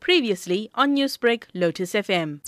[0.00, 2.40] Previously on Newsbreak, Lotus FM.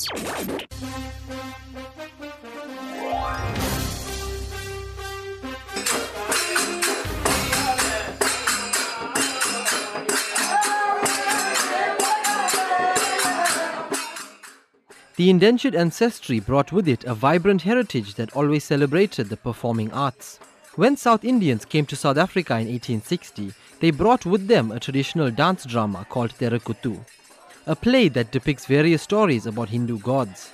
[15.17, 20.41] The indentured ancestry brought with it a vibrant heritage that always celebrated the performing arts.
[20.75, 23.53] When South Indians came to South Africa in 1860,
[23.83, 27.05] they brought with them a traditional dance drama called Terukkuthu,
[27.67, 30.53] a play that depicts various stories about Hindu gods.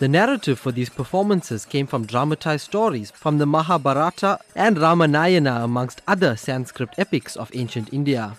[0.00, 6.02] The narrative for these performances came from dramatized stories from the Mahabharata and Ramayana amongst
[6.06, 8.36] other Sanskrit epics of ancient India.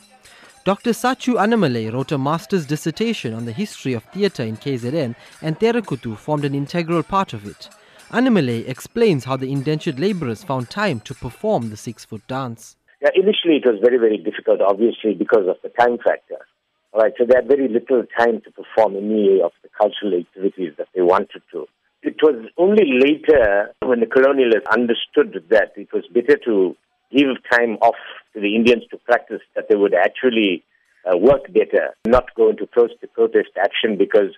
[0.64, 0.92] Dr.
[0.92, 6.16] Sachu Annamalai wrote a master's dissertation on the history of theatre in KZN and Terukkuthu
[6.16, 7.68] formed an integral part of it.
[8.12, 12.76] Annamalai explains how the indentured labourers found time to perform the six-foot dance.
[13.02, 16.44] Yeah, initially it was very, very difficult, obviously, because of the time factor.
[16.92, 20.74] All right, so they had very little time to perform any of the cultural activities
[20.78, 21.68] that they wanted to.
[22.02, 26.76] It was only later when the colonialists understood that it was better to
[27.12, 28.00] give time off
[28.34, 30.64] to the Indians to practice that they would actually
[31.06, 34.36] uh, work better, not go into protest action because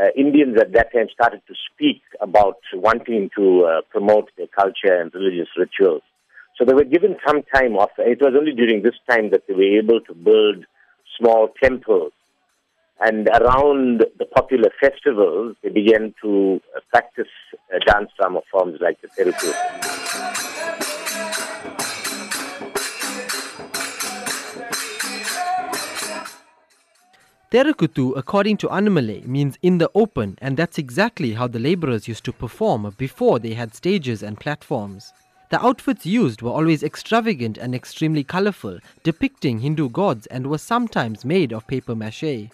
[0.00, 5.00] uh, Indians at that time started to speak about wanting to uh, promote their culture
[5.00, 6.02] and religious rituals.
[6.62, 7.90] So they were given some time off.
[7.98, 10.64] It was only during this time that they were able to build
[11.18, 12.12] small temples.
[13.00, 17.26] And around the popular festivals, they began to uh, practice
[17.74, 19.52] uh, dance drama forms like the Terukkuthu.
[27.50, 32.22] Terukkuthu, according to Annamalai, means in the open, and that's exactly how the labourers used
[32.22, 35.12] to perform before they had stages and platforms.
[35.52, 41.26] The outfits used were always extravagant and extremely colourful, depicting Hindu gods, and were sometimes
[41.26, 42.48] made of paper mache.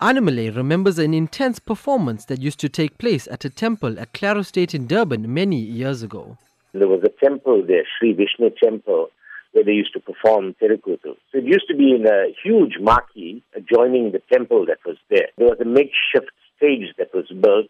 [0.00, 4.38] Annamalai remembers an intense performance that used to take place at a temple at Clare
[4.38, 6.38] Estate in Durban many years ago.
[6.72, 9.08] There was a temple there, Sri Vishnu Temple,
[9.50, 11.16] where they used to perform Terukkuthu.
[11.32, 15.26] So it used to be in a huge marquee adjoining the temple that was there.
[15.38, 17.66] There was a makeshift stage that was built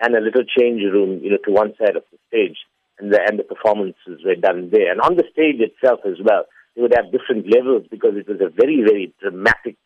[0.00, 2.56] and a little change room, you know, to one side of the stage,
[2.98, 4.90] and the and the performances were done there.
[4.90, 6.44] And on the stage itself as well,
[6.74, 9.76] they would have different levels because it was a very very dramatic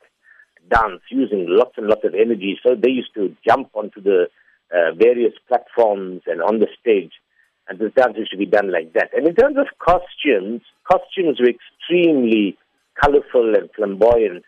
[0.70, 2.58] dance using lots and lots of energy.
[2.62, 4.28] So they used to jump onto the
[4.72, 7.12] uh, various platforms and on the stage
[7.68, 9.10] and the dance used to be done like that.
[9.14, 12.56] And in terms of costumes, costumes were extremely
[13.00, 14.44] colorful and flamboyant,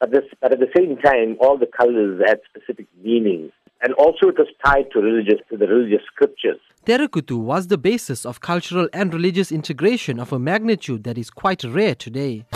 [0.00, 3.52] but, this, but at the same time, all the colors had specific meanings.
[3.84, 6.58] And also it was tied to religious to the religious scriptures.
[6.86, 11.64] Terukkuthu was the basis of cultural and religious integration of a magnitude that is quite
[11.64, 12.46] rare today.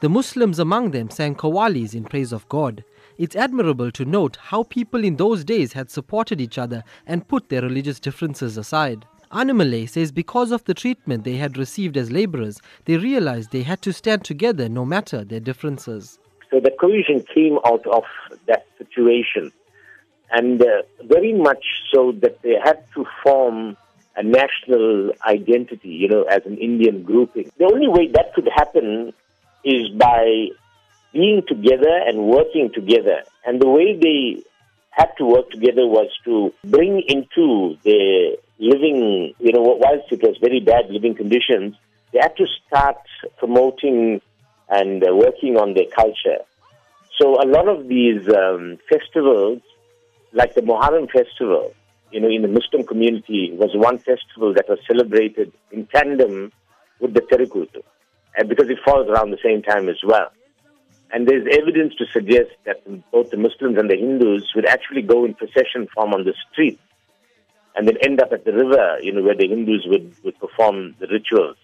[0.00, 2.84] The Muslims among them sang qawwalis in praise of God.
[3.18, 7.48] It's admirable to note how people in those days had supported each other and put
[7.48, 9.06] their religious differences aside.
[9.32, 13.80] Annamalai says because of the treatment they had received as laborers, they realized they had
[13.82, 16.18] to stand together no matter their differences.
[16.50, 18.04] So the cohesion came out of
[18.46, 19.50] that situation,
[20.30, 23.76] and uh, very much so that they had to form
[24.14, 27.50] a national identity, you know, as an Indian grouping.
[27.58, 29.12] The only way that could happen
[29.64, 30.48] is by
[31.16, 33.22] being together and working together.
[33.46, 34.42] And the way they
[34.90, 40.36] had to work together was to bring into the living, you know, whilst it was
[40.40, 41.76] very bad living conditions,
[42.12, 42.98] they had to start
[43.38, 44.20] promoting
[44.68, 46.40] and uh, working on their culture.
[47.18, 49.62] So a lot of these um, festivals,
[50.32, 51.74] like the Muharram festival,
[52.10, 56.52] you know, in the Muslim community, was one festival that was celebrated in tandem
[57.00, 57.82] with the Terukkuthu
[58.48, 60.30] because it falls around the same time as well.
[61.12, 65.24] And there's evidence to suggest that both the Muslims and the Hindus would actually go
[65.24, 66.80] in procession form on the street
[67.76, 70.94] and then end up at the river, you know, where the Hindus would, would perform
[70.98, 71.56] the rituals.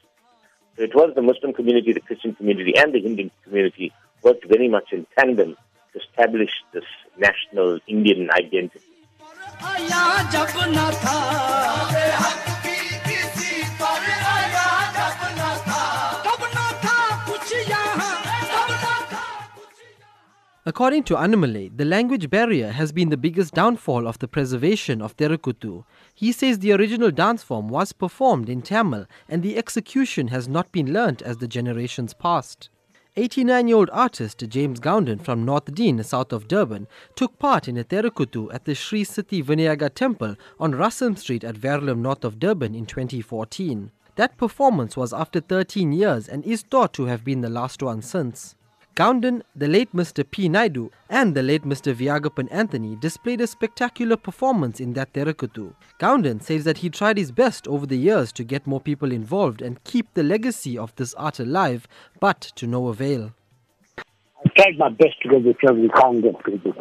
[0.76, 3.92] So it was the Muslim community, the Christian community, and the Hindu community
[4.22, 5.56] worked very much in tandem
[5.92, 6.84] to establish this
[7.18, 8.80] national Indian identity.
[20.64, 25.16] According to Annamalai, the language barrier has been the biggest downfall of the preservation of
[25.16, 25.84] Terukkuthu.
[26.14, 30.70] He says the original dance form was performed in Tamil and the execution has not
[30.70, 32.68] been learnt as the generations passed.
[33.16, 36.86] 89 year old artist James Gounden from Northdene, south of Durban,
[37.16, 41.56] took part in a Terukkuthu at the Sri Siti Vinayaga Temple on Russell Street at
[41.56, 43.90] Verulam, north of Durban in 2014.
[44.14, 48.00] That performance was after 13 years and is thought to have been the last one
[48.00, 48.54] since.
[48.94, 50.22] Gounden, the late Mr.
[50.30, 50.50] P.
[50.50, 51.94] Naidu, and the late Mr.
[51.94, 55.72] Viagapan Anthony displayed a spectacular performance in that Terukkuthu.
[55.98, 59.62] Gounden says that he tried his best over the years to get more people involved
[59.62, 61.88] and keep the legacy of this art alive,
[62.20, 63.32] but to no avail.
[63.96, 66.74] I tried my best to get the film, we can't get people.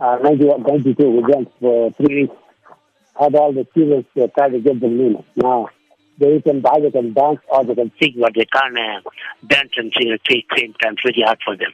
[0.00, 2.36] Uh, 92, we went for three weeks,
[3.18, 5.24] had all the students uh, try to get them in.
[5.34, 5.70] Now,
[6.18, 9.00] they can either can dance or they can sing, but they can't uh,
[9.46, 10.94] dance and sing at the same time.
[10.94, 11.72] It's very hard for them.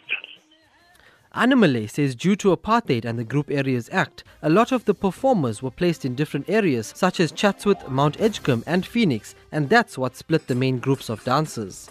[1.34, 5.62] Annamalai says due to apartheid and the Group Areas Act, a lot of the performers
[5.62, 10.14] were placed in different areas such as Chatsworth, Mount Edgecombe and Phoenix, and that's what
[10.14, 11.88] split the main groups of dancers.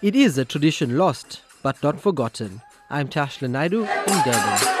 [0.00, 2.62] It is a tradition lost, but not forgotten.
[2.88, 4.78] I'm Tashlan Naidoo in Durban.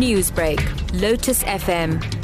[0.00, 2.23] Newsbreak, Lotus FM,